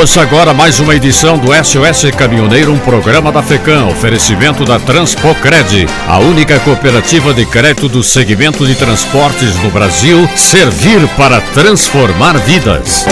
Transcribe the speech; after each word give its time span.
Ouça 0.00 0.22
agora 0.22 0.54
mais 0.54 0.80
uma 0.80 0.96
edição 0.96 1.36
do 1.36 1.48
SOS 1.52 2.10
Caminhoneiro, 2.16 2.72
um 2.72 2.78
programa 2.78 3.30
da 3.30 3.42
FECAM, 3.42 3.84
oferecimento 3.86 4.64
da 4.64 4.78
Transpocred, 4.78 5.86
a 6.08 6.18
única 6.18 6.58
cooperativa 6.60 7.34
de 7.34 7.44
crédito 7.44 7.86
do 7.86 8.02
segmento 8.02 8.66
de 8.66 8.74
transportes 8.74 9.54
no 9.62 9.70
Brasil, 9.70 10.26
servir 10.34 11.06
para 11.18 11.42
transformar 11.42 12.38
vidas. 12.38 13.04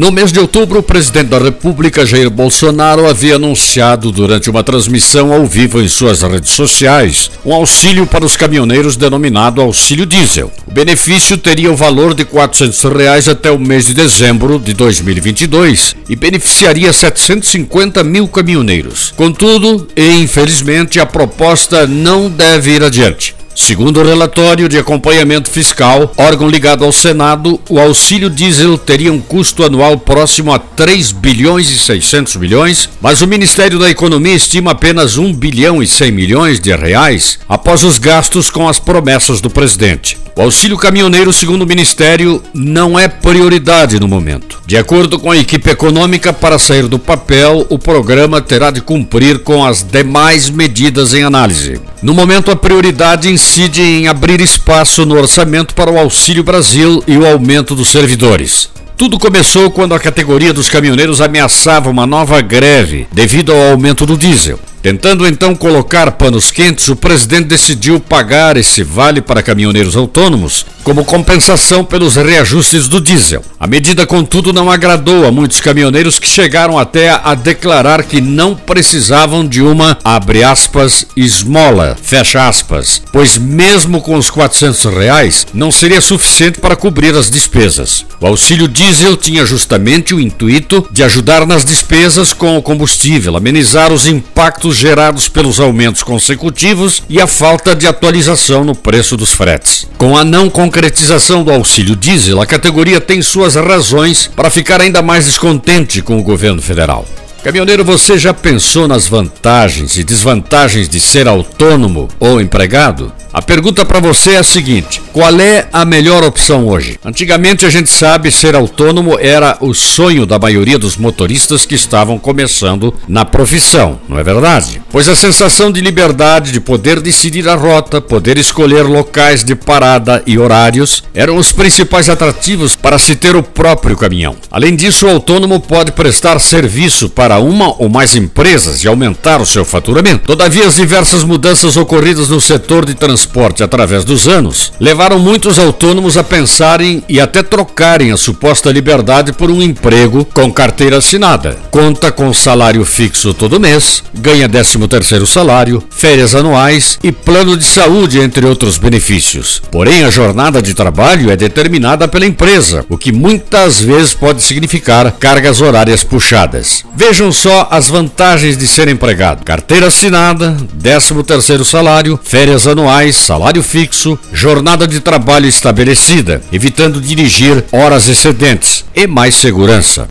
No 0.00 0.10
mês 0.10 0.32
de 0.32 0.40
outubro, 0.40 0.78
o 0.78 0.82
presidente 0.82 1.26
da 1.26 1.38
República, 1.38 2.06
Jair 2.06 2.30
Bolsonaro, 2.30 3.06
havia 3.06 3.34
anunciado 3.34 4.10
durante 4.10 4.48
uma 4.48 4.64
transmissão 4.64 5.30
ao 5.30 5.44
vivo 5.44 5.78
em 5.78 5.88
suas 5.88 6.22
redes 6.22 6.52
sociais 6.52 7.30
um 7.44 7.52
auxílio 7.52 8.06
para 8.06 8.24
os 8.24 8.34
caminhoneiros 8.34 8.96
denominado 8.96 9.60
Auxílio 9.60 10.06
Diesel. 10.06 10.50
O 10.66 10.72
benefício 10.72 11.36
teria 11.36 11.70
o 11.70 11.76
valor 11.76 12.14
de 12.14 12.24
400 12.24 12.82
reais 12.84 13.28
até 13.28 13.50
o 13.50 13.58
mês 13.58 13.88
de 13.88 13.92
dezembro 13.92 14.58
de 14.58 14.72
2022 14.72 15.94
e 16.08 16.16
beneficiaria 16.16 16.94
750 16.94 18.02
mil 18.02 18.26
caminhoneiros. 18.26 19.12
Contudo, 19.14 19.86
e 19.94 20.22
infelizmente, 20.22 20.98
a 20.98 21.04
proposta 21.04 21.86
não 21.86 22.30
deve 22.30 22.70
ir 22.70 22.82
adiante. 22.82 23.34
Segundo 23.54 24.00
o 24.00 24.04
relatório 24.04 24.68
de 24.68 24.78
acompanhamento 24.78 25.50
fiscal, 25.50 26.12
órgão 26.16 26.48
ligado 26.48 26.84
ao 26.84 26.92
Senado, 26.92 27.60
o 27.68 27.78
auxílio 27.78 28.30
diesel 28.30 28.78
teria 28.78 29.12
um 29.12 29.20
custo 29.20 29.64
anual 29.64 29.98
próximo 29.98 30.52
a 30.52 30.58
3 30.58 31.12
bilhões 31.12 31.68
e 31.68 31.78
600 31.78 32.36
milhões, 32.36 32.88
mas 33.00 33.22
o 33.22 33.26
Ministério 33.26 33.78
da 33.78 33.90
Economia 33.90 34.34
estima 34.34 34.70
apenas 34.70 35.18
1 35.18 35.32
bilhão 35.34 35.82
e 35.82 35.86
100 35.86 36.12
milhões 36.12 36.60
de 36.60 36.74
reais 36.74 37.38
após 37.48 37.84
os 37.84 37.98
gastos 37.98 38.50
com 38.50 38.68
as 38.68 38.78
promessas 38.78 39.40
do 39.40 39.50
presidente. 39.50 40.16
O 40.36 40.42
auxílio 40.42 40.78
caminhoneiro, 40.78 41.32
segundo 41.32 41.62
o 41.62 41.66
Ministério, 41.66 42.42
não 42.54 42.98
é 42.98 43.08
prioridade 43.08 44.00
no 44.00 44.08
momento. 44.08 44.62
De 44.64 44.76
acordo 44.76 45.18
com 45.18 45.30
a 45.30 45.36
equipe 45.36 45.68
econômica, 45.68 46.32
para 46.32 46.58
sair 46.58 46.86
do 46.86 46.98
papel, 46.98 47.66
o 47.68 47.78
programa 47.78 48.40
terá 48.40 48.70
de 48.70 48.80
cumprir 48.80 49.40
com 49.40 49.64
as 49.64 49.82
demais 49.82 50.48
medidas 50.48 51.12
em 51.12 51.24
análise. 51.24 51.80
No 52.02 52.14
momento, 52.14 52.50
a 52.50 52.56
prioridade 52.56 53.28
incide 53.40 53.80
em 53.80 54.06
abrir 54.06 54.38
espaço 54.42 55.06
no 55.06 55.16
orçamento 55.16 55.74
para 55.74 55.90
o 55.90 55.98
Auxílio 55.98 56.44
Brasil 56.44 57.02
e 57.06 57.16
o 57.16 57.26
aumento 57.26 57.74
dos 57.74 57.88
servidores. 57.88 58.68
Tudo 58.98 59.18
começou 59.18 59.70
quando 59.70 59.94
a 59.94 59.98
categoria 59.98 60.52
dos 60.52 60.68
caminhoneiros 60.68 61.22
ameaçava 61.22 61.88
uma 61.88 62.06
nova 62.06 62.42
greve 62.42 63.08
devido 63.10 63.50
ao 63.50 63.70
aumento 63.70 64.04
do 64.04 64.14
diesel. 64.14 64.60
Tentando 64.82 65.26
então 65.26 65.54
colocar 65.54 66.10
panos 66.12 66.50
quentes, 66.50 66.88
o 66.88 66.96
presidente 66.96 67.48
decidiu 67.48 68.00
pagar 68.00 68.56
esse 68.56 68.82
vale 68.82 69.20
para 69.20 69.42
caminhoneiros 69.42 69.94
autônomos 69.94 70.64
como 70.82 71.04
compensação 71.04 71.84
pelos 71.84 72.16
reajustes 72.16 72.88
do 72.88 73.00
diesel. 73.00 73.44
A 73.58 73.66
medida, 73.66 74.06
contudo, 74.06 74.52
não 74.52 74.70
agradou 74.70 75.26
a 75.26 75.30
muitos 75.30 75.60
caminhoneiros 75.60 76.18
que 76.18 76.26
chegaram 76.26 76.78
até 76.78 77.10
a 77.10 77.34
declarar 77.34 78.02
que 78.04 78.20
não 78.20 78.56
precisavam 78.56 79.46
de 79.46 79.60
uma, 79.60 79.98
abre 80.02 80.42
aspas, 80.42 81.06
esmola, 81.14 81.96
fecha 82.02 82.48
aspas, 82.48 83.02
pois 83.12 83.36
mesmo 83.36 84.00
com 84.00 84.16
os 84.16 84.30
400 84.30 84.84
reais 84.86 85.46
não 85.52 85.70
seria 85.70 86.00
suficiente 86.00 86.58
para 86.58 86.74
cobrir 86.74 87.14
as 87.14 87.30
despesas. 87.30 88.06
O 88.18 88.26
auxílio 88.26 88.66
diesel 88.66 89.16
tinha 89.16 89.44
justamente 89.44 90.14
o 90.14 90.20
intuito 90.20 90.86
de 90.90 91.02
ajudar 91.02 91.46
nas 91.46 91.64
despesas 91.64 92.32
com 92.32 92.56
o 92.56 92.62
combustível, 92.62 93.36
amenizar 93.36 93.92
os 93.92 94.06
impactos 94.06 94.69
gerados 94.76 95.28
pelos 95.28 95.60
aumentos 95.60 96.02
consecutivos 96.02 97.02
e 97.08 97.20
a 97.20 97.26
falta 97.26 97.74
de 97.74 97.86
atualização 97.86 98.64
no 98.64 98.74
preço 98.74 99.16
dos 99.16 99.32
fretes. 99.32 99.86
Com 99.98 100.16
a 100.16 100.24
não 100.24 100.48
concretização 100.48 101.42
do 101.42 101.50
auxílio 101.50 101.96
diesel, 101.96 102.40
a 102.40 102.46
categoria 102.46 103.00
tem 103.00 103.22
suas 103.22 103.54
razões 103.54 104.30
para 104.34 104.50
ficar 104.50 104.80
ainda 104.80 105.02
mais 105.02 105.26
descontente 105.26 106.02
com 106.02 106.18
o 106.18 106.22
governo 106.22 106.62
federal. 106.62 107.06
Caminhoneiro, 107.42 107.82
você 107.82 108.18
já 108.18 108.34
pensou 108.34 108.86
nas 108.86 109.08
vantagens 109.08 109.96
e 109.96 110.04
desvantagens 110.04 110.90
de 110.90 111.00
ser 111.00 111.26
autônomo 111.26 112.06
ou 112.20 112.38
empregado? 112.38 113.10
A 113.32 113.40
pergunta 113.40 113.84
para 113.84 114.00
você 114.00 114.32
é 114.32 114.38
a 114.38 114.42
seguinte: 114.42 115.00
qual 115.12 115.40
é 115.40 115.68
a 115.72 115.84
melhor 115.84 116.24
opção 116.24 116.66
hoje? 116.66 116.98
Antigamente 117.04 117.64
a 117.64 117.70
gente 117.70 117.88
sabe 117.88 118.30
ser 118.30 118.56
autônomo 118.56 119.16
era 119.18 119.56
o 119.60 119.72
sonho 119.72 120.26
da 120.26 120.38
maioria 120.38 120.78
dos 120.78 120.96
motoristas 120.96 121.64
que 121.64 121.76
estavam 121.76 122.18
começando 122.18 122.92
na 123.06 123.24
profissão, 123.24 124.00
não 124.08 124.18
é 124.18 124.24
verdade? 124.24 124.82
Pois 124.90 125.08
a 125.08 125.14
sensação 125.14 125.70
de 125.70 125.80
liberdade, 125.80 126.50
de 126.50 126.60
poder 126.60 127.00
decidir 127.00 127.48
a 127.48 127.54
rota, 127.54 128.00
poder 128.00 128.36
escolher 128.36 128.82
locais 128.82 129.44
de 129.44 129.54
parada 129.54 130.22
e 130.26 130.36
horários 130.36 131.04
eram 131.14 131.36
os 131.36 131.52
principais 131.52 132.10
atrativos 132.10 132.74
para 132.74 132.98
se 132.98 133.14
ter 133.14 133.36
o 133.36 133.42
próprio 133.42 133.96
caminhão. 133.96 134.36
Além 134.50 134.74
disso, 134.74 135.06
o 135.06 135.10
autônomo 135.10 135.60
pode 135.60 135.92
prestar 135.92 136.38
serviço 136.40 137.08
para 137.08 137.29
uma 137.38 137.74
ou 137.80 137.88
mais 137.88 138.14
empresas 138.16 138.82
e 138.82 138.88
aumentar 138.88 139.40
o 139.40 139.46
seu 139.46 139.64
faturamento. 139.64 140.26
Todavia, 140.26 140.66
as 140.66 140.76
diversas 140.76 141.24
mudanças 141.24 141.76
ocorridas 141.76 142.28
no 142.28 142.40
setor 142.40 142.84
de 142.84 142.94
transporte 142.94 143.62
através 143.62 144.04
dos 144.04 144.28
anos 144.28 144.72
levaram 144.80 145.18
muitos 145.18 145.58
autônomos 145.58 146.16
a 146.16 146.24
pensarem 146.24 147.02
e 147.08 147.20
até 147.20 147.42
trocarem 147.42 148.12
a 148.12 148.16
suposta 148.16 148.70
liberdade 148.70 149.32
por 149.32 149.50
um 149.50 149.62
emprego 149.62 150.24
com 150.24 150.52
carteira 150.52 150.98
assinada. 150.98 151.56
Conta 151.70 152.10
com 152.10 152.32
salário 152.32 152.84
fixo 152.84 153.32
todo 153.34 153.60
mês, 153.60 154.02
ganha 154.14 154.48
13 154.48 154.88
terceiro 154.88 155.26
salário, 155.26 155.82
férias 155.90 156.34
anuais 156.34 156.98
e 157.02 157.12
plano 157.12 157.56
de 157.56 157.64
saúde, 157.64 158.18
entre 158.18 158.46
outros 158.46 158.78
benefícios. 158.78 159.62
Porém, 159.70 160.04
a 160.04 160.10
jornada 160.10 160.60
de 160.60 160.74
trabalho 160.74 161.30
é 161.30 161.36
determinada 161.36 162.08
pela 162.08 162.26
empresa, 162.26 162.84
o 162.88 162.98
que 162.98 163.12
muitas 163.12 163.80
vezes 163.80 164.14
pode 164.14 164.42
significar 164.42 165.10
cargas 165.12 165.60
horárias 165.60 166.02
puxadas. 166.04 166.84
Vejam 167.20 167.32
só 167.32 167.68
as 167.70 167.90
vantagens 167.90 168.56
de 168.56 168.66
ser 168.66 168.88
empregado: 168.88 169.44
carteira 169.44 169.88
assinada, 169.88 170.56
13 170.82 171.22
terceiro 171.22 171.66
salário, 171.66 172.18
férias 172.24 172.66
anuais 172.66 173.14
salário 173.14 173.62
fixo, 173.62 174.18
jornada 174.32 174.88
de 174.88 175.00
trabalho 175.00 175.46
estabelecida, 175.46 176.40
evitando 176.50 176.98
dirigir 176.98 177.62
horas 177.72 178.08
excedentes 178.08 178.86
e 178.96 179.06
mais 179.06 179.34
segurança. 179.34 180.08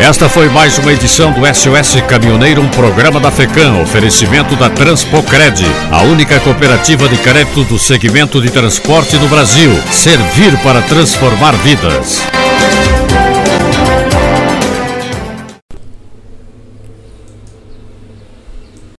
Esta 0.00 0.28
foi 0.28 0.48
mais 0.48 0.76
uma 0.76 0.92
edição 0.92 1.30
do 1.30 1.46
SOS 1.46 2.02
Caminhoneiro, 2.08 2.60
um 2.60 2.68
programa 2.70 3.20
da 3.20 3.30
FECAM, 3.30 3.80
oferecimento 3.82 4.56
da 4.56 4.68
Transpocred, 4.68 5.64
a 5.92 6.02
única 6.02 6.40
cooperativa 6.40 7.08
de 7.08 7.16
crédito 7.18 7.62
do 7.62 7.78
segmento 7.78 8.42
de 8.42 8.50
transporte 8.50 9.16
no 9.16 9.28
Brasil. 9.28 9.70
Servir 9.92 10.58
para 10.58 10.82
transformar 10.82 11.52
vidas. 11.58 12.26
Thank 12.68 13.10
you. 13.12 13.25